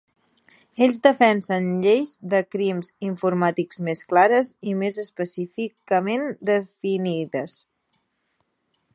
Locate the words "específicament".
5.03-6.25